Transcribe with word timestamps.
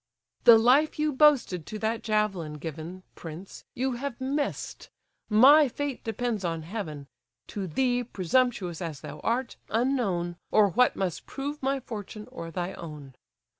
"The 0.45 0.57
life 0.57 0.97
you 0.97 1.13
boasted 1.13 1.67
to 1.67 1.77
that 1.77 2.01
javelin 2.01 2.53
given, 2.55 3.03
Prince! 3.13 3.65
you 3.75 3.91
have 3.97 4.19
miss'd. 4.19 4.89
My 5.29 5.67
fate 5.67 6.03
depends 6.03 6.43
on 6.43 6.63
Heaven, 6.63 7.05
To 7.49 7.67
thee, 7.67 8.03
presumptuous 8.03 8.81
as 8.81 9.01
thou 9.01 9.19
art, 9.19 9.57
unknown, 9.69 10.37
Or 10.49 10.69
what 10.69 10.95
must 10.95 11.27
prove 11.27 11.61
my 11.61 11.79
fortune, 11.79 12.27
or 12.31 12.49
thy 12.49 12.73
own. 12.73 13.13